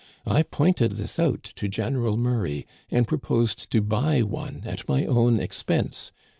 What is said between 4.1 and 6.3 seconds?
one at my own expense.